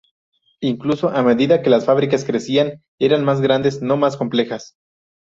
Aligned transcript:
Incluso 0.61 1.09
a 1.09 1.21
medida 1.21 1.61
que 1.61 1.69
las 1.69 1.85
fábricas 1.85 2.25
crecían, 2.25 2.81
eran 2.97 3.23
más 3.23 3.39
grandes, 3.39 3.83
no 3.83 3.97
más 3.97 4.17
complejas. 4.17 4.75